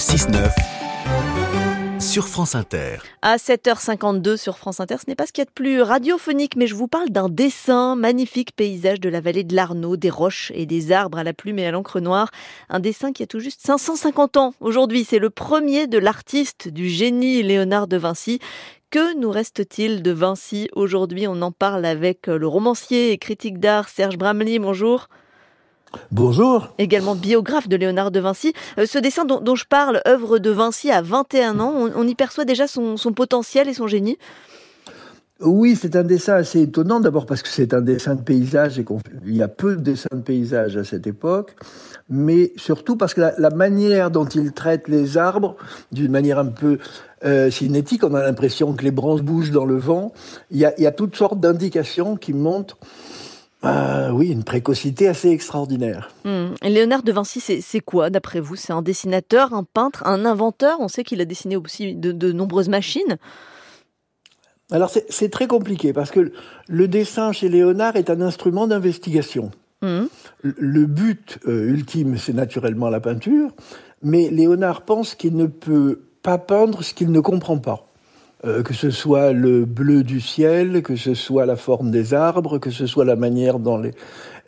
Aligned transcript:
6-9 0.00 0.50
sur 2.00 2.26
France 2.26 2.54
Inter. 2.54 2.96
À 3.20 3.36
7h52 3.36 4.38
sur 4.38 4.56
France 4.56 4.80
Inter, 4.80 4.96
ce 4.98 5.04
n'est 5.08 5.14
pas 5.14 5.26
ce 5.26 5.32
qu'il 5.32 5.42
y 5.42 5.44
a 5.44 5.44
de 5.44 5.50
plus 5.50 5.82
radiophonique, 5.82 6.56
mais 6.56 6.66
je 6.66 6.74
vous 6.74 6.88
parle 6.88 7.10
d'un 7.10 7.28
dessin, 7.28 7.96
magnifique 7.96 8.56
paysage 8.56 8.98
de 8.98 9.10
la 9.10 9.20
vallée 9.20 9.44
de 9.44 9.54
l'Arnaud, 9.54 9.98
des 9.98 10.08
roches 10.08 10.52
et 10.54 10.64
des 10.64 10.90
arbres 10.90 11.18
à 11.18 11.22
la 11.22 11.34
plume 11.34 11.58
et 11.58 11.66
à 11.66 11.70
l'encre 11.70 12.00
noire. 12.00 12.30
Un 12.70 12.80
dessin 12.80 13.12
qui 13.12 13.22
a 13.22 13.26
tout 13.26 13.40
juste 13.40 13.60
550 13.62 14.38
ans 14.38 14.54
aujourd'hui. 14.60 15.04
C'est 15.04 15.18
le 15.18 15.28
premier 15.28 15.86
de 15.86 15.98
l'artiste, 15.98 16.68
du 16.68 16.88
génie 16.88 17.42
Léonard 17.42 17.86
de 17.86 17.98
Vinci. 17.98 18.38
Que 18.88 19.14
nous 19.18 19.30
reste-t-il 19.30 20.02
de 20.02 20.12
Vinci 20.12 20.70
aujourd'hui? 20.72 21.26
On 21.28 21.42
en 21.42 21.52
parle 21.52 21.84
avec 21.84 22.26
le 22.26 22.46
romancier 22.46 23.12
et 23.12 23.18
critique 23.18 23.60
d'art 23.60 23.90
Serge 23.90 24.16
Bramley. 24.16 24.58
Bonjour. 24.58 25.08
Bonjour. 26.12 26.74
Également 26.78 27.14
biographe 27.14 27.68
de 27.68 27.76
Léonard 27.76 28.10
de 28.10 28.20
Vinci. 28.20 28.52
Euh, 28.78 28.86
ce 28.86 28.98
dessin 28.98 29.24
dont, 29.24 29.54
je 29.54 29.64
parle, 29.64 30.00
œuvre 30.06 30.38
de 30.38 30.50
Vinci 30.50 30.90
à 30.90 31.02
21 31.02 31.60
ans, 31.60 31.72
on, 31.94 32.06
y 32.06 32.14
perçoit 32.14 32.44
déjà 32.44 32.66
son, 32.66 32.96
potentiel 33.14 33.68
et 33.68 33.74
son 33.74 33.86
génie? 33.86 34.18
Oui, 35.40 35.74
c'est 35.74 35.96
un 35.96 36.02
dessin 36.02 36.34
assez 36.34 36.60
étonnant, 36.60 37.00
d'abord 37.00 37.24
parce 37.24 37.42
que 37.42 37.48
c'est 37.48 37.72
un 37.72 37.80
dessin 37.80 38.14
de 38.14 38.20
paysage 38.20 38.78
et 38.78 38.84
qu'il 38.84 39.34
y 39.34 39.42
a 39.42 39.48
peu 39.48 39.76
de 39.76 39.80
dessins 39.80 40.08
de 40.12 40.20
paysage 40.20 40.76
à 40.76 40.84
cette 40.84 41.06
époque, 41.06 41.56
mais 42.10 42.52
surtout 42.56 42.96
parce 42.96 43.14
que 43.14 43.22
la, 43.38 43.50
manière 43.50 44.10
dont 44.10 44.26
il 44.26 44.52
traite 44.52 44.86
les 44.86 45.16
arbres, 45.16 45.56
d'une 45.92 46.10
manière 46.10 46.38
un 46.38 46.46
peu 46.46 46.78
euh, 47.24 47.50
cinétique, 47.50 48.04
on 48.04 48.14
a 48.14 48.22
l'impression 48.22 48.74
que 48.74 48.84
les 48.84 48.90
branches 48.90 49.22
bougent 49.22 49.50
dans 49.50 49.64
le 49.64 49.78
vent, 49.78 50.12
il 50.50 50.58
y 50.58 50.66
a, 50.66 50.74
il 50.76 50.84
y 50.84 50.86
a 50.86 50.92
toutes 50.92 51.16
sortes 51.16 51.40
d'indications 51.40 52.16
qui 52.16 52.34
montrent 52.34 52.76
euh, 53.64 54.10
oui, 54.10 54.28
une 54.30 54.44
précocité 54.44 55.06
assez 55.06 55.28
extraordinaire. 55.28 56.10
Hmm. 56.24 56.54
Léonard 56.62 57.02
de 57.02 57.12
Vinci, 57.12 57.40
c'est 57.40 57.80
quoi 57.80 58.08
d'après 58.08 58.40
vous? 58.40 58.56
C'est 58.56 58.72
un 58.72 58.82
dessinateur, 58.82 59.52
un 59.52 59.64
peintre, 59.64 60.06
un 60.06 60.24
inventeur? 60.24 60.78
On 60.80 60.88
sait 60.88 61.04
qu'il 61.04 61.20
a 61.20 61.26
dessiné 61.26 61.56
aussi 61.56 61.94
de, 61.94 62.32
nombreuses 62.32 62.68
machines. 62.70 63.18
Alors 64.70 64.90
c'est 65.08 65.30
très 65.30 65.48
compliqué 65.48 65.92
parce 65.92 66.12
que 66.12 66.32
le 66.68 66.88
dessin 66.88 67.32
chez 67.32 67.48
Léonard 67.48 67.96
est 67.96 68.08
un 68.08 68.20
instrument 68.20 68.68
d'investigation. 68.68 69.50
Hmm. 69.82 70.04
Le 70.42 70.86
but 70.86 71.38
euh, 71.46 71.70
ultime, 71.70 72.16
c'est 72.18 72.32
naturellement 72.32 72.88
la 72.88 73.00
peinture, 73.00 73.50
mais 74.02 74.30
Léonard 74.30 74.82
pense 74.82 75.14
qu'il 75.14 75.36
ne 75.36 75.46
peut 75.46 76.02
pas 76.22 76.38
peindre 76.38 76.82
ce 76.84 76.94
qu'il 76.94 77.10
ne 77.10 77.20
comprend 77.20 77.58
pas. 77.58 77.89
Euh, 78.46 78.62
que 78.62 78.72
ce 78.72 78.90
soit 78.90 79.32
le 79.32 79.66
bleu 79.66 80.02
du 80.02 80.18
ciel, 80.18 80.82
que 80.82 80.96
ce 80.96 81.12
soit 81.12 81.44
la 81.44 81.56
forme 81.56 81.90
des 81.90 82.14
arbres, 82.14 82.58
que 82.58 82.70
ce 82.70 82.86
soit 82.86 83.04
la 83.04 83.16
manière 83.16 83.58
dont 83.58 83.76
les, 83.76 83.90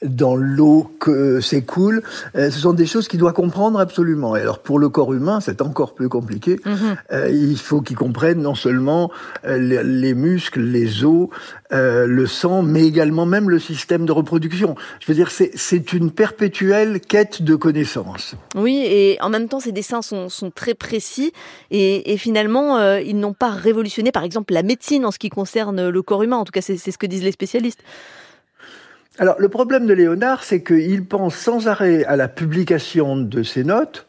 dans 0.05 0.37
l'eau 0.37 0.91
que 0.99 1.41
s'écoule. 1.41 2.03
Euh, 2.37 2.51
ce 2.51 2.59
sont 2.61 2.73
des 2.73 2.87
choses 2.87 3.09
qu'il 3.09 3.21
doit 3.21 3.33
comprendre 3.33 3.79
absolument. 3.79 4.37
Et 4.37 4.41
alors 4.41 4.59
pour 4.59 4.79
le 4.79 4.89
corps 4.89 5.13
humain, 5.13 5.41
c'est 5.41 5.63
encore 5.63 5.95
plus 5.95 6.09
compliqué. 6.09 6.61
Mhm. 6.65 6.97
Euh, 7.13 7.31
il 7.31 7.59
faut 7.59 7.81
qu'il 7.81 7.97
comprenne 7.97 8.41
non 8.43 8.55
seulement 8.55 9.11
euh, 9.45 9.59
les, 9.83 10.15
muscles, 10.15 10.61
les 10.61 11.05
os, 11.05 11.29
le 11.71 12.27
sang, 12.27 12.63
mais 12.63 12.85
également 12.85 13.27
même 13.27 13.49
le 13.49 13.59
système 13.59 14.05
de 14.05 14.13
reproduction. 14.13 14.75
Je 15.01 15.07
veux 15.07 15.15
dire, 15.15 15.31
c'est 15.31 15.93
une 15.93 16.11
perpétuelle 16.11 17.01
quête 17.01 17.43
de 17.43 17.55
connaissances. 17.55 18.35
Oui, 18.55 18.83
et 18.85 19.19
en 19.21 19.31
même 19.31 19.49
temps, 19.49 19.61
ces 19.61 19.73
dessins 19.73 20.03
sont, 20.03 20.29
sont 20.29 20.51
très 20.51 20.75
précis 20.75 21.33
et, 21.71 22.13
et 22.13 22.17
finalement, 22.17 22.97
ils 22.99 23.19
n'ont 23.19 23.33
pas 23.33 23.51
révolutionné, 23.51 24.13
par 24.13 24.23
exemple, 24.23 24.53
la 24.53 24.63
médecine 24.63 25.07
en 25.07 25.11
ce 25.11 25.19
qui 25.19 25.31
concerne 25.31 25.89
le 25.89 26.03
corps 26.03 26.23
humain. 26.23 26.37
En 26.37 26.45
tout 26.45 26.53
cas, 26.53 26.61
c'est 26.61 26.77
ce 26.77 26.99
que 26.99 27.07
disent 27.07 27.25
les 27.25 27.33
spécialistes. 27.33 27.83
Alors 29.23 29.37
le 29.39 29.49
problème 29.49 29.87
de 29.87 29.95
Léonard, 29.95 30.43
c'est 30.43 30.65
qu'il 30.65 31.05
pense 31.05 31.37
sans 31.37 31.69
arrêt 31.69 32.05
à 32.07 32.17
la 32.17 32.27
publication 32.27 33.17
de 33.17 33.45
ses 33.45 33.63
notes. 33.63 34.05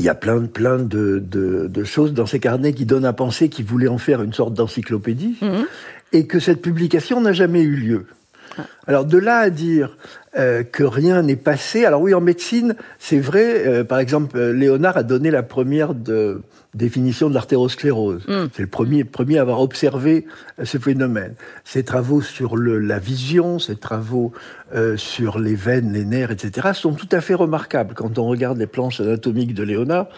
Il 0.00 0.04
y 0.04 0.08
a 0.08 0.16
plein, 0.16 0.46
plein 0.46 0.78
de, 0.78 1.22
de, 1.24 1.84
choses 1.84 2.12
dans 2.12 2.26
ses 2.26 2.40
carnets 2.40 2.72
qui 2.72 2.86
donnent 2.86 3.04
à 3.04 3.12
penser 3.12 3.48
qu'il 3.48 3.66
voulait 3.66 3.86
en 3.86 3.98
faire 3.98 4.20
une 4.20 4.32
sorte 4.32 4.52
d'encyclopédie, 4.52 5.36
mhm. 5.40 5.64
et 6.12 6.26
que 6.26 6.40
cette 6.40 6.60
publication 6.60 7.20
n'a 7.20 7.32
jamais 7.32 7.62
eu 7.62 7.76
lieu. 7.76 8.06
Ah. 8.58 8.62
Alors 8.88 9.04
de 9.04 9.16
là 9.16 9.36
à 9.38 9.50
dire 9.50 9.96
euh, 10.38 10.62
que 10.62 10.84
rien 10.84 11.22
n'est 11.22 11.36
passé, 11.36 11.84
alors 11.84 12.02
oui 12.02 12.14
en 12.14 12.20
médecine 12.20 12.76
c'est 12.98 13.18
vrai, 13.18 13.66
euh, 13.66 13.84
par 13.84 13.98
exemple 13.98 14.38
Léonard 14.38 14.96
a 14.96 15.02
donné 15.02 15.30
la 15.30 15.42
première 15.42 15.94
de, 15.94 16.42
définition 16.74 17.28
de 17.28 17.34
l'artérosclérose. 17.34 18.24
Hmm. 18.26 18.46
C'est 18.54 18.62
le 18.62 18.68
premier, 18.68 19.04
premier 19.04 19.38
à 19.38 19.42
avoir 19.42 19.60
observé 19.60 20.26
euh, 20.58 20.64
ce 20.64 20.78
phénomène. 20.78 21.34
Ses 21.64 21.82
travaux 21.82 22.20
sur 22.20 22.56
le, 22.56 22.78
la 22.78 22.98
vision, 22.98 23.58
ses 23.58 23.76
travaux 23.76 24.32
euh, 24.74 24.96
sur 24.96 25.38
les 25.38 25.54
veines, 25.54 25.92
les 25.92 26.04
nerfs, 26.04 26.30
etc., 26.30 26.68
sont 26.74 26.92
tout 26.92 27.08
à 27.12 27.20
fait 27.20 27.34
remarquables. 27.34 27.94
Quand 27.94 28.18
on 28.18 28.26
regarde 28.26 28.58
les 28.58 28.66
planches 28.66 29.00
anatomiques 29.00 29.54
de 29.54 29.62
Léonard, 29.62 30.08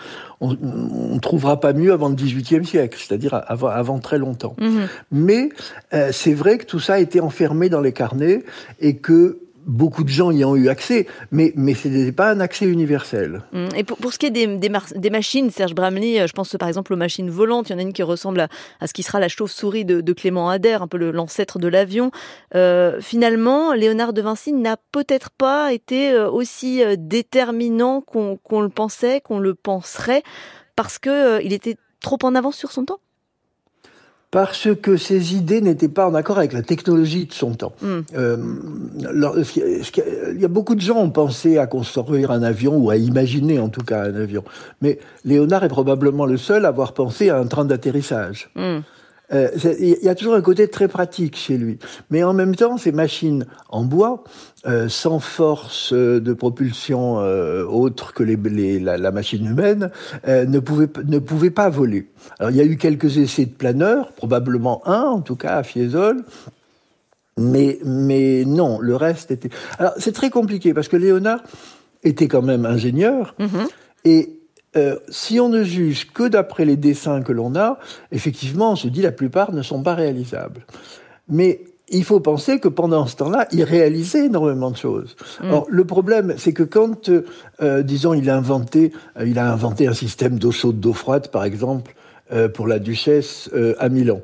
on 0.41 0.55
ne 0.55 1.19
trouvera 1.19 1.61
pas 1.61 1.73
mieux 1.73 1.93
avant 1.93 2.09
le 2.09 2.15
XVIIIe 2.15 2.65
siècle, 2.65 2.99
c'est-à-dire 2.99 3.43
avant, 3.47 3.69
avant, 3.69 3.99
très 3.99 4.19
longtemps. 4.19 4.57
Hmm. 4.59 4.87
Mais 5.13 5.51
euh, 5.95 6.11
c'est 6.13 6.35
vrai 6.35 6.59
que 6.59 6.65
tout 6.65 6.81
ça 6.81 6.95
a 6.95 6.99
été 6.99 7.21
enfermé 7.21 7.69
dans 7.69 7.81
les 7.81 7.93
carnets 7.93 8.45
et 8.81 8.97
que 8.97 9.39
beaucoup 9.67 10.05
de 10.05 10.09
gens 10.09 10.31
y 10.31 10.45
ont 10.45 10.57
eu 10.57 10.69
accès, 10.69 11.07
mais, 11.31 11.53
mais 11.57 11.75
ce 11.75 11.89
n'était 11.89 12.13
pas 12.13 12.31
un 12.31 12.41
accès 12.41 12.67
universel. 12.67 13.43
Hum, 13.53 13.69
et 13.77 13.85
pour, 13.85 14.13
ce 14.13 14.19
qui 14.19 14.27
est 14.27 14.31
des, 14.31 14.47
des, 14.47 15.11
machines, 15.11 15.51
Serge 15.51 15.75
Bramley, 15.75 16.21
euh, 16.21 16.27
je 16.27 16.33
pense 16.33 16.57
par 16.59 16.69
exemple 16.69 16.93
aux 16.93 16.97
machines 16.97 17.31
volantes, 17.31 17.69
il 17.69 17.73
y 17.73 17.77
en 17.77 17.79
a 17.79 17.83
une 17.83 17.93
qui 17.93 18.03
ressemble 18.03 18.41
à, 18.81 18.87
ce 18.87 18.93
qui 18.93 19.03
sera 19.03 19.21
la 19.21 19.29
chauve-souris 19.29 19.85
de, 19.85 20.13
Clément 20.13 20.51
Ader, 20.51 20.79
un 20.81 20.89
peu 20.89 20.99
l'ancêtre 21.11 21.59
de 21.59 21.69
l'avion. 21.69 22.11
Euh, 22.55 23.01
finalement, 23.01 23.73
Léonard 23.73 24.13
de 24.13 24.23
Vinci 24.23 24.53
n'a 24.53 24.77
peut-être 24.93 25.31
pas 25.31 25.73
été 25.73 26.11
euh, 26.11 26.29
aussi 26.29 26.83
déterminant 26.99 28.01
qu'on 28.01 28.61
le 28.61 28.69
pensait, 28.69 29.21
qu'on 29.21 29.39
le 29.39 29.55
penserait, 29.55 30.23
parce 30.75 30.99
qu'il 30.99 31.53
était 31.53 31.77
trop 32.01 32.19
en 32.23 32.35
avance 32.35 32.57
sur 32.57 32.73
son 32.73 32.85
temps 32.85 33.01
parce 34.31 34.69
que 34.81 34.97
ses 34.97 35.35
idées 35.35 35.61
n'étaient 35.61 35.89
pas 35.89 36.09
en 36.09 36.15
accord 36.15 36.39
avec 36.39 36.53
la 36.53 36.63
technologie 36.63 37.27
de 37.27 37.33
son 37.33 37.55
temps. 37.55 37.73
Hmm. 37.83 38.01
Euh, 38.17 38.37
il 38.97 40.41
y 40.41 40.45
a 40.45 40.49
beaucoup 40.49 40.75
de 40.77 40.81
gens 40.81 40.99
ont 40.99 41.11
pensé 41.11 41.59
à 41.59 41.67
construire 41.67 42.31
un 42.31 42.43
avion 42.43 42.77
ou 42.77 42.91
à 42.91 42.97
imaginer 42.97 43.59
en 43.59 43.69
tout 43.69 43.83
cas 43.83 44.05
un 44.05 44.15
avion, 44.15 44.45
mais 44.83 44.99
Léonard 45.25 45.65
est 45.65 45.69
probablement 45.69 46.27
le 46.27 46.37
seul 46.37 46.65
à 46.65 46.69
avoir 46.69 46.93
pensé 46.93 47.29
à 47.29 47.39
un 47.39 47.47
train 47.47 47.65
d'atterrissage. 47.65 48.51
Hmm. 48.55 48.81
Euh, 49.33 49.49
il 49.79 49.99
y 50.03 50.09
a 50.09 50.15
toujours 50.15 50.35
un 50.35 50.41
côté 50.41 50.69
très 50.69 50.89
pratique 50.89 51.37
chez 51.37 51.57
lui. 51.57 51.79
Mais 52.11 52.23
en 52.23 52.33
même 52.33 52.57
temps, 52.57 52.77
ces 52.77 52.93
machines 52.93 53.47
en 53.69 53.85
bois, 53.85 54.25
euh, 54.67 54.89
sans 54.89 55.21
force 55.21 55.93
de 55.93 56.33
propulsion 56.33 57.21
euh, 57.21 57.65
autre 57.65 58.13
que 58.13 58.23
les, 58.23 58.81
la, 58.81 58.97
la, 58.97 59.11
machine 59.13 59.47
humaine, 59.47 59.91
ne, 60.27 60.59
pouvaient, 60.59 60.89
ne 61.07 61.19
pouvaient 61.19 61.51
pas 61.51 61.71
voler. 61.71 62.09
Alors 62.39 62.51
il 62.51 62.57
y 62.57 62.61
a 62.61 62.65
eu 62.65 62.77
quelques 62.77 63.19
essais 63.19 63.47
de 63.47 63.53
planeurs, 63.53 64.13
probablement 64.13 64.87
un 64.87 65.03
en 65.03 65.21
tout 65.21 65.37
cas 65.37 65.57
à 65.57 65.63
Fiesole, 65.63 66.25
mais, 67.39 67.79
mais 67.85 68.45
non, 68.45 68.81
le 68.81 68.97
reste 68.97 69.31
était... 69.31 69.51
Alors 69.79 69.95
c'est 69.99 70.13
très 70.13 70.31
compliqué 70.31 70.75
parce 70.75 70.89
que 70.89 70.97
Léonard 70.97 71.43
était 72.03 72.29
quand 72.29 72.43
même 72.43 72.67
ingénieur, 72.67 73.35
mm-hmm. 73.39 73.69
et 74.05 74.40
euh, 74.77 74.97
si 75.09 75.41
on 75.41 75.49
ne 75.49 75.65
juge 75.65 76.13
que 76.13 76.29
d'après 76.29 76.65
les 76.65 76.77
dessins 76.77 77.23
que 77.23 77.33
l'on 77.33 77.57
a, 77.57 77.79
effectivement, 78.13 78.73
on 78.73 78.77
se 78.77 78.89
dit 78.89 79.03
la 79.03 79.13
plupart 79.13 79.53
ne 79.53 79.63
sont 79.63 79.83
pas 79.83 79.95
réalisables. 79.95 80.65
Mais 81.29 81.63
il 81.89 82.05
faut 82.05 82.21
penser 82.21 82.61
que 82.61 82.69
pendant 82.69 83.07
ce 83.07 83.17
temps-là, 83.17 83.49
il 83.51 83.65
réalisait 83.65 84.27
énormément 84.27 84.71
de 84.71 84.77
choses. 84.77 85.17
Mm. 85.43 85.55
le 85.69 85.85
problème, 85.85 86.35
c'est 86.37 86.53
que 86.53 86.63
quand, 86.63 87.11
euh, 87.61 87.83
disons, 87.83 88.15
il 88.15 88.31
a 88.31 88.37
inventé, 88.37 88.93
euh, 89.19 89.27
il 89.27 89.41
a 89.41 89.53
inventé 89.53 89.89
un 89.89 89.93
système 89.93 90.39
d'eau 90.39 90.53
chaude, 90.53 90.79
d'eau 90.79 90.93
froide, 90.93 91.29
par 91.29 91.45
exemple, 91.45 91.95
pour 92.55 92.69
la 92.69 92.79
duchesse 92.79 93.51
à 93.81 93.89
Milan. 93.89 94.21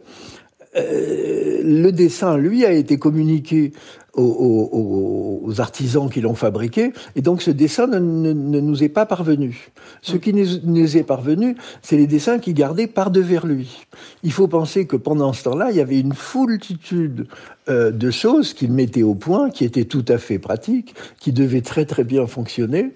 Euh, 0.76 1.60
le 1.62 1.91
dessin, 1.91 2.37
lui, 2.37 2.64
a 2.64 2.72
été 2.72 2.98
communiqué 2.98 3.72
aux, 4.14 5.53
artisans 5.59 6.09
qui 6.09 6.20
l'ont 6.20 6.34
fabriqué, 6.34 6.92
et 7.16 7.22
donc 7.22 7.42
ce 7.42 7.50
dessin 7.50 7.87
ne, 7.87 8.32
nous 8.32 8.82
est 8.82 8.89
pas 8.89 9.06
parvenu. 9.06 9.71
Ce 10.03 10.16
qui 10.16 10.33
nous, 10.33 10.97
est 10.97 11.03
parvenu, 11.03 11.56
c'est 11.83 11.97
les 11.97 12.06
dessins 12.06 12.39
qu'il 12.39 12.54
gardait 12.54 12.86
par 12.86 13.10
devers 13.10 13.47
lui. 13.47 13.86
Il 14.22 14.33
faut 14.33 14.48
penser 14.48 14.86
que 14.86 14.97
pendant 14.97 15.33
ce 15.33 15.45
temps-là, 15.45 15.71
il 15.71 15.77
y 15.77 15.80
avait 15.80 16.00
une 16.00 16.15
foultitude 16.15 17.27
euh, 17.68 17.91
de 17.91 18.10
choses 18.10 18.54
qu'il 18.54 18.72
mettait 18.72 19.03
au 19.03 19.15
point, 19.15 19.50
qui 19.50 19.65
étaient 19.65 19.84
tout 19.84 20.04
à 20.09 20.18
fait 20.18 20.39
pratiques, 20.39 20.95
qui 21.21 21.33
devaient 21.33 21.62
très 21.62 21.84
très 21.84 22.04
bien 22.04 22.27
fonctionner. 22.27 22.92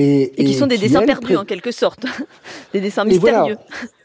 Et, 0.00 0.44
qui 0.44 0.54
sont 0.54 0.66
des 0.66 0.78
dessins 0.78 1.02
perdus 1.02 1.36
en 1.36 1.44
quelque 1.44 1.72
sorte, 1.72 2.06
des 2.72 2.80
dessins 2.80 3.04
mystérieux. 3.04 3.56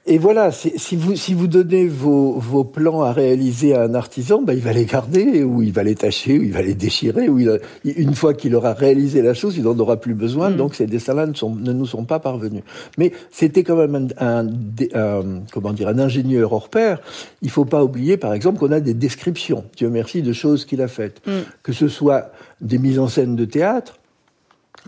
Et 0.08 0.20
voilà, 0.20 0.52
si 0.52 0.96
vous, 0.96 1.16
si 1.16 1.34
vous 1.34 1.48
donnez 1.48 1.88
vos, 1.88 2.34
vos 2.34 2.64
plans 2.64 3.02
à 3.02 3.12
réaliser 3.12 3.74
à 3.74 3.82
un 3.82 3.96
artisan, 3.96 4.44
ben, 4.44 4.54
il 4.54 4.60
va 4.60 4.72
les 4.72 4.86
garder, 4.86 5.44
ou 5.44 5.64
il 5.64 5.72
va 5.72 5.82
les 5.82 5.96
tâcher, 5.96 6.38
ou 6.38 6.44
il 6.44 6.54
va 6.54 6.62
les 6.62 6.76
déchirer, 6.76 7.28
ou 7.28 7.40
il, 7.40 7.60
une 7.84 8.14
fois 8.14 8.36
qu'il 8.36 8.56
aura 8.56 8.74
réalisé 8.74 9.24
la 9.24 9.34
chose, 9.34 9.58
il 9.58 9.64
n'en 9.64 9.78
aura 9.80 9.98
plus 9.98 10.14
besoin, 10.14 10.52
mm. 10.52 10.58
donc 10.58 10.76
ces 10.76 10.86
dessins-là 10.86 11.26
ne, 11.26 11.34
sont, 11.34 11.56
ne 11.56 11.74
nous 11.74 11.88
sont 11.88 12.04
pas 12.04 12.20
parvenus. 12.20 12.62
Mais 13.00 13.14
c'était 13.32 13.64
quand 13.64 13.78
même 13.78 14.10
un, 14.20 14.48
un, 14.94 15.24
comment 15.52 15.74
dire, 15.74 15.88
un 15.88 15.98
ingénieur 15.98 16.54
hors 16.54 16.70
pair. 16.70 17.00
Il 17.42 17.50
faut 17.50 17.66
pas 17.66 17.84
oublier, 17.84 18.18
par 18.18 18.36
exemple, 18.36 18.60
qu'on 18.60 18.74
a 18.74 18.82
des 18.82 18.94
descriptions, 18.94 19.64
Dieu 19.76 19.90
merci, 19.90 20.22
de 20.22 20.34
choses 20.34 20.66
qu'il 20.66 20.84
a 20.84 20.88
faites. 20.88 21.26
Mm. 21.26 21.32
Que 21.64 21.74
ce 21.74 21.88
soit 21.88 22.32
des 22.62 22.78
mises 22.78 23.00
en 23.00 23.08
scène 23.08 23.36
de 23.36 23.46
théâtre, 23.46 23.98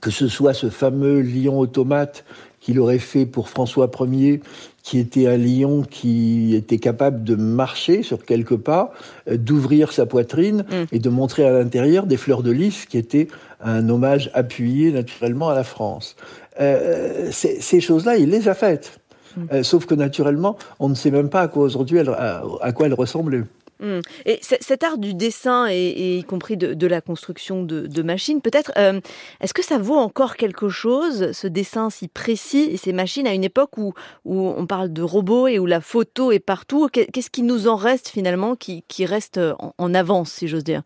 que 0.02 0.12
ce 0.12 0.28
soit 0.28 0.54
ce 0.54 0.70
fameux 0.70 1.22
lion 1.22 1.60
automate 1.60 2.24
qu'il 2.60 2.80
aurait 2.80 3.00
fait 3.00 3.26
pour 3.26 3.50
François 3.50 3.90
Ier, 4.12 4.42
qui 4.84 5.00
était 5.00 5.28
un 5.28 5.38
lion 5.38 5.84
qui 5.84 6.56
était 6.56 6.80
capable 6.80 7.24
de 7.24 7.36
marcher 7.36 8.04
sur 8.04 8.26
quelques 8.26 8.58
pas, 8.58 8.92
euh, 9.30 9.38
d'ouvrir 9.38 9.92
sa 9.92 10.06
poitrine 10.06 10.66
mm. 10.70 10.84
et 10.92 11.00
de 11.00 11.10
montrer 11.10 11.46
à 11.46 11.52
l'intérieur 11.52 12.06
des 12.06 12.18
fleurs 12.18 12.44
de 12.44 12.52
lys, 12.52 12.86
qui 12.86 12.98
étaient 12.98 13.28
un 13.62 13.88
hommage 13.90 14.32
appuyé 14.34 14.92
naturellement 14.92 15.50
à 15.50 15.56
la 15.56 15.64
France. 15.64 16.16
Euh, 16.60 17.30
ces 17.32 17.80
choses-là, 17.80 18.18
il 18.18 18.30
les 18.30 18.50
a 18.50 18.54
faites. 18.54 19.00
Mm. 19.36 19.42
Euh, 19.54 19.64
sauf 19.64 19.86
que 19.86 19.96
naturellement, 19.96 20.58
on 20.80 20.90
ne 20.90 20.96
sait 20.96 21.12
même 21.12 21.30
pas 21.30 21.42
à 21.42 21.48
quoi 21.48 21.64
aujourd'hui, 21.64 22.00
à 22.00 22.72
quoi 22.74 22.88
elles 22.88 22.94
ressemblaient. 22.94 23.44
Mmh. 23.80 24.00
Et 24.26 24.40
cet 24.42 24.84
art 24.84 24.98
du 24.98 25.14
dessin, 25.14 25.68
et, 25.70 26.18
y 26.18 26.24
compris 26.24 26.58
de, 26.58 26.88
la 26.88 27.02
construction 27.02 27.64
de, 27.64 28.02
machines, 28.02 28.42
peut-être, 28.42 28.72
euh, 28.78 29.00
est-ce 29.42 29.54
que 29.54 29.64
ça 29.64 29.78
vaut 29.78 29.98
encore 29.98 30.36
quelque 30.36 30.70
chose, 30.70 31.32
ce 31.32 31.48
dessin 31.48 31.90
si 31.90 32.08
précis 32.08 32.70
et 32.72 32.78
ces 32.78 32.94
machines, 32.94 33.28
à 33.28 33.34
une 33.34 33.44
époque 33.44 33.78
où, 33.78 33.94
on 34.26 34.66
parle 34.66 34.92
de 34.92 35.02
robots 35.02 35.48
et 35.48 35.60
où 35.60 35.66
la 35.66 35.82
photo 35.82 36.32
est 36.32 36.40
partout? 36.40 36.88
Qu'est-ce 36.92 37.30
qui 37.30 37.44
nous 37.44 37.68
en 37.68 37.76
reste 37.76 38.10
finalement, 38.10 38.56
qui, 38.56 38.84
reste 39.06 39.40
en, 39.78 39.94
avance, 39.94 40.32
si 40.32 40.48
j'ose 40.48 40.64
dire? 40.64 40.82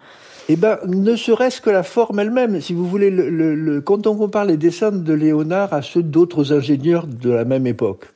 Eh 0.50 0.56
bien, 0.56 0.78
ne 0.88 1.16
serait-ce 1.16 1.62
que 1.62 1.70
la 1.70 1.84
forme 1.84 2.20
elle-même. 2.20 2.62
Si 2.62 2.74
vous 2.74 2.88
voulez, 2.88 3.10
le, 3.10 3.82
quand 3.82 4.08
on 4.08 4.16
compare 4.16 4.46
les 4.46 4.58
dessins 4.58 4.92
de 4.92 5.14
Léonard 5.14 5.74
à 5.74 5.82
ceux 5.82 6.04
d'autres 6.04 6.54
ingénieurs 6.54 7.08
de 7.08 7.30
la 7.30 7.46
même 7.46 7.68
époque, 7.68 8.08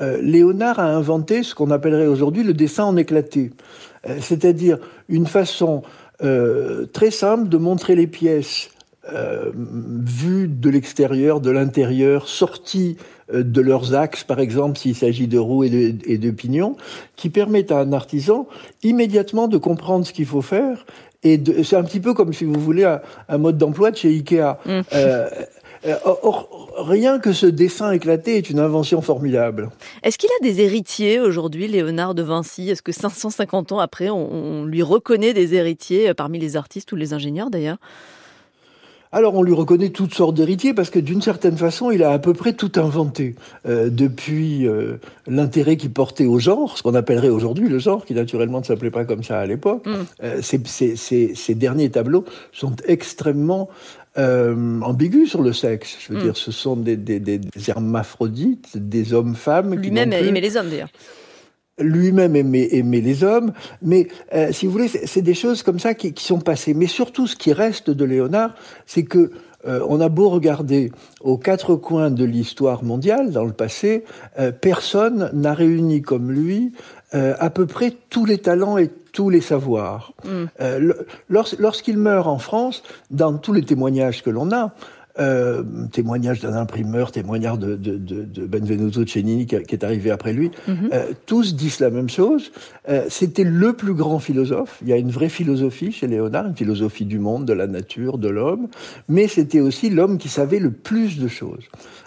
euh, 0.00 0.18
Léonard 0.20 0.78
a 0.78 0.86
inventé 0.86 1.42
ce 1.42 1.54
qu'on 1.54 1.70
appellerait 1.70 2.06
aujourd'hui 2.06 2.42
le 2.42 2.54
dessin 2.54 2.84
en 2.84 2.96
éclaté, 2.96 3.50
euh, 4.08 4.16
c'est-à-dire 4.20 4.78
une 5.08 5.26
façon 5.26 5.82
euh, 6.22 6.86
très 6.86 7.10
simple 7.10 7.48
de 7.48 7.56
montrer 7.56 7.94
les 7.94 8.06
pièces 8.06 8.70
vues 9.54 10.48
de 10.48 10.68
l'extérieur, 10.68 11.40
de 11.40 11.52
l'intérieur, 11.52 12.26
sorties 12.26 12.96
de 13.32 13.60
leurs 13.60 13.94
axes, 13.94 14.24
par 14.24 14.40
exemple 14.40 14.76
s'il 14.78 14.96
s'agit 14.96 15.28
de 15.28 15.38
roues 15.38 15.62
et 15.62 16.18
de, 16.18 16.30
pignons, 16.32 16.74
qui 17.14 17.30
permettent 17.30 17.70
à 17.70 17.78
un 17.78 17.92
artisan 17.92 18.48
immédiatement 18.82 19.46
de 19.46 19.58
comprendre 19.58 20.04
ce 20.04 20.12
qu'il 20.12 20.26
faut 20.26 20.42
faire. 20.42 20.84
Et 21.22 21.40
c'est 21.62 21.76
un 21.76 21.84
petit 21.84 22.00
peu 22.00 22.14
comme 22.14 22.32
si 22.32 22.44
vous 22.44 22.58
voulez 22.58 22.84
un, 23.28 23.38
mode 23.38 23.58
d'emploi 23.58 23.92
de 23.92 23.96
chez 23.96 24.08
Ikea. 24.08 24.58
Mmh. 24.66 24.80
Euh, 24.92 25.28
or, 26.04 26.68
rien 26.78 27.18
que 27.18 27.32
ce 27.32 27.46
dessin 27.46 27.92
éclaté 27.92 28.36
est 28.36 28.50
une 28.50 28.58
invention 28.58 29.02
formidable. 29.02 29.70
Est-ce 30.02 30.18
qu'il 30.18 30.30
a 30.40 30.42
des 30.42 30.60
héritiers 30.60 31.20
aujourd'hui, 31.20 31.68
Léonard 31.68 32.14
de 32.14 32.22
Vinci? 32.22 32.70
Est-ce 32.70 32.82
que 32.82 32.92
550 32.92 33.72
ans 33.72 33.78
après, 33.78 34.10
on, 34.10 34.64
lui 34.64 34.82
reconnaît 34.82 35.32
des 35.32 35.54
héritiers 35.54 36.10
euh, 36.10 36.14
parmi 36.14 36.38
les 36.38 36.56
artistes 36.56 36.92
ou 36.92 36.96
les 36.96 37.12
ingénieurs 37.12 37.50
d'ailleurs? 37.50 37.78
Alors 39.12 39.34
on 39.36 39.42
lui 39.42 39.54
reconnaît 39.54 39.90
toutes 39.90 40.12
sortes 40.12 40.34
d'héritiers 40.34 40.74
parce 40.74 40.90
que 40.90 40.98
d'une 40.98 41.22
certaine 41.22 41.56
façon 41.56 41.92
il 41.92 42.02
a 42.02 42.10
à 42.10 42.18
peu 42.18 42.34
près 42.34 42.52
tout 42.52 42.72
inventé 42.74 43.36
euh, 43.66 43.88
depuis 43.88 44.66
l'intérêt 45.26 45.76
qu'il 45.76 45.92
portait 45.92 46.26
au 46.26 46.38
genre, 46.38 46.76
ce 46.76 46.82
qu'on 46.82 46.94
appellerait 46.94 47.28
aujourd'hui 47.28 47.68
le 47.68 47.78
genre, 47.78 48.04
qui 48.04 48.14
naturellement 48.14 48.58
ne 48.58 48.64
s'appelait 48.64 48.90
pas 48.90 49.04
comme 49.04 49.22
ça 49.22 49.38
à 49.38 49.46
l'époque. 49.46 49.86
Mm. 49.86 50.42
ces, 50.42 51.54
derniers 51.54 51.88
tableaux 51.88 52.24
sont 52.52 52.74
extrêmement 52.86 53.70
euh, 54.18 54.80
ambigu 54.80 55.26
sur 55.26 55.42
le 55.42 55.52
sexe. 55.52 55.96
Je 56.00 56.12
veux 56.12 56.18
mm. 56.18 56.22
dire, 56.22 56.36
ce 56.36 56.52
sont 56.52 56.76
des, 56.76 56.96
des, 56.96 57.20
des, 57.20 57.40
hermaphrodites, 57.68 58.76
des 58.76 59.12
hommes-femmes. 59.12 59.74
Lui-même 59.74 60.12
aimait 60.12 60.40
les 60.40 60.56
hommes, 60.56 60.70
d'ailleurs. 60.70 60.90
Lui-même 61.78 62.34
aimait, 62.36 62.68
aimait, 62.72 63.02
les 63.02 63.22
hommes, 63.22 63.52
mais 63.82 64.08
euh, 64.32 64.50
si 64.50 64.64
vous 64.64 64.72
voulez, 64.72 64.88
c'est 64.88 65.20
des 65.20 65.34
choses 65.34 65.62
comme 65.62 65.78
ça 65.78 65.92
qui, 65.92 66.14
qui, 66.14 66.24
sont 66.24 66.40
passées. 66.40 66.72
Mais 66.72 66.86
surtout, 66.86 67.26
ce 67.26 67.36
qui 67.36 67.52
reste 67.52 67.90
de 67.90 68.04
Léonard, 68.06 68.54
c'est 68.86 69.02
que 69.02 69.30
euh, 69.66 69.84
on 69.88 70.00
a 70.00 70.08
beau 70.08 70.28
regarder 70.28 70.92
aux 71.20 71.38
quatre 71.38 71.74
coins 71.74 72.10
de 72.10 72.24
l'histoire 72.24 72.84
mondiale, 72.84 73.30
dans 73.30 73.44
le 73.44 73.52
passé, 73.52 74.04
euh, 74.38 74.52
personne 74.52 75.30
n'a 75.32 75.54
réuni 75.54 76.02
comme 76.02 76.30
lui 76.30 76.72
euh, 77.14 77.34
à 77.38 77.50
peu 77.50 77.66
près 77.66 77.92
tous 78.10 78.24
les 78.24 78.38
talents 78.38 78.78
et 78.78 78.90
tous 79.12 79.30
les 79.30 79.40
savoirs. 79.40 80.12
Mm. 80.24 80.92
Lorsqu'il 81.28 81.96
meurt 81.96 82.26
en 82.26 82.38
France, 82.38 82.82
dans 83.10 83.38
tous 83.38 83.52
les 83.52 83.62
témoignages 83.62 84.22
que 84.22 84.30
l'on 84.30 84.52
a, 84.52 84.72
euh, 85.18 85.62
témoignage 85.92 86.40
d'un 86.40 86.54
imprimeur, 86.54 87.12
témoignage 87.12 87.58
de, 87.58 87.76
de, 87.76 87.96
de, 87.96 88.22
de, 88.22 88.46
Benvenuto 88.46 89.06
Cennini 89.06 89.46
qui, 89.46 89.54
est 89.54 89.84
arrivé 89.84 90.10
après 90.10 90.32
lui, 90.32 90.50
mhm. 90.68 90.90
euh, 90.92 91.12
tous 91.26 91.54
disent 91.54 91.80
la 91.80 91.90
même 91.90 92.08
chose. 92.08 92.52
Euh, 92.88 93.04
C'était 93.08 93.44
le 93.44 93.72
plus 93.72 93.94
grand 93.94 94.18
philosophe. 94.18 94.78
Il 94.82 94.88
y 94.88 94.92
a 94.92 94.96
une 94.96 95.10
vraie 95.10 95.28
philosophie 95.28 95.92
chez 95.92 96.06
Léonard, 96.06 96.46
une 96.46 96.56
philosophie 96.56 97.04
du 97.04 97.18
monde, 97.18 97.44
de 97.44 97.52
la 97.52 97.66
nature, 97.66 98.18
de 98.18 98.28
l'homme, 98.28 98.68
mais 99.08 99.28
c'était 99.28 99.60
aussi 99.60 99.90
l'homme 99.90 100.18
qui 100.18 100.28
savait 100.28 100.58
le 100.58 100.70
plus 100.70 101.18
de 101.18 101.28
choses. 101.28 101.64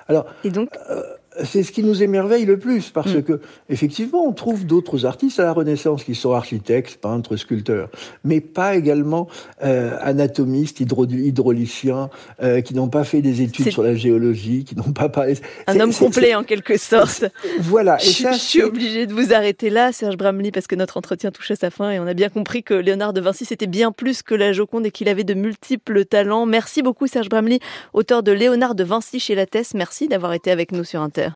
Alors, 0.07 0.25
Et 0.43 0.49
donc 0.49 0.69
euh, 0.89 1.03
c'est 1.43 1.63
ce 1.63 1.71
qui 1.71 1.83
nous 1.83 2.03
émerveille 2.03 2.45
le 2.45 2.57
plus, 2.57 2.89
parce 2.89 3.13
mm. 3.13 3.23
que 3.23 3.41
effectivement, 3.69 4.25
on 4.25 4.33
trouve 4.33 4.65
d'autres 4.65 5.05
artistes 5.05 5.39
à 5.39 5.43
la 5.43 5.53
Renaissance 5.53 6.03
qui 6.03 6.15
sont 6.15 6.33
architectes, 6.33 6.97
peintres, 7.01 7.35
sculpteurs, 7.35 7.89
mais 8.23 8.41
pas 8.41 8.75
également 8.75 9.27
euh, 9.63 9.97
anatomistes, 10.01 10.79
hydrauliciens, 10.79 12.09
euh, 12.41 12.61
qui 12.61 12.73
n'ont 12.73 12.89
pas 12.89 13.03
fait 13.03 13.21
des 13.21 13.41
études 13.41 13.71
sur 13.71 13.83
la 13.83 13.95
géologie, 13.95 14.63
qui 14.63 14.75
n'ont 14.75 14.93
pas 14.93 15.09
parlé. 15.09 15.37
Un 15.67 15.79
homme 15.79 15.93
complet 15.93 16.35
en 16.35 16.43
quelque 16.43 16.77
sorte. 16.77 17.25
Voilà. 17.59 17.97
Et 18.01 18.05
je, 18.05 18.23
ça, 18.23 18.31
je 18.31 18.39
suis 18.39 18.63
obligée 18.63 19.05
de 19.05 19.13
vous 19.13 19.33
arrêter 19.33 19.69
là, 19.69 19.91
Serge 19.91 20.17
Bramley, 20.17 20.51
parce 20.51 20.67
que 20.67 20.75
notre 20.75 20.97
entretien 20.97 21.31
touche 21.31 21.51
à 21.51 21.55
sa 21.55 21.69
fin 21.69 21.91
et 21.91 21.99
on 21.99 22.07
a 22.07 22.13
bien 22.13 22.29
compris 22.29 22.63
que 22.63 22.73
Léonard 22.73 23.13
de 23.13 23.21
Vinci 23.21 23.45
c'était 23.45 23.67
bien 23.67 23.91
plus 23.91 24.23
que 24.23 24.35
la 24.35 24.53
Joconde 24.53 24.85
et 24.85 24.91
qu'il 24.91 25.09
avait 25.09 25.23
de 25.23 25.33
multiples 25.33 26.05
talents. 26.05 26.45
Merci 26.45 26.81
beaucoup, 26.81 27.07
Serge 27.07 27.29
Bramley, 27.29 27.59
auteur 27.93 28.23
de 28.23 28.31
Léonard 28.31 28.75
de 28.75 28.83
Vinci 28.83 29.19
chez 29.19 29.35
Lattès. 29.35 29.73
Merci 29.73 30.07
d'avoir 30.07 30.33
été 30.33 30.51
avec 30.51 30.71
nous 30.71 30.83
sur 30.83 31.01
Inter. 31.01 31.27